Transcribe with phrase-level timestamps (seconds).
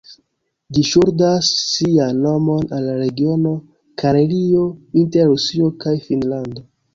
[0.77, 3.51] Ĝi ŝuldas sian nomon al la regiono
[4.03, 4.65] Karelio
[5.03, 6.67] inter Rusio kaj Finnlando.